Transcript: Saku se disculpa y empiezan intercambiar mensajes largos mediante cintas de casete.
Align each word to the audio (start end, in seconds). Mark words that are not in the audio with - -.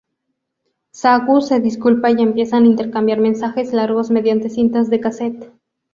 Saku 0.91 1.41
se 1.41 1.59
disculpa 1.59 2.09
y 2.09 2.19
empiezan 2.23 2.65
intercambiar 2.65 3.19
mensajes 3.19 3.71
largos 3.71 4.09
mediante 4.09 4.49
cintas 4.49 4.89
de 4.89 4.99
casete. 4.99 5.51